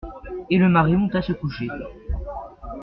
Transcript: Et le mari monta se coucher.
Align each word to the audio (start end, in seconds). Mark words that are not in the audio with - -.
Et 0.49 0.57
le 0.57 0.67
mari 0.67 0.95
monta 0.95 1.21
se 1.21 1.31
coucher. 1.31 1.67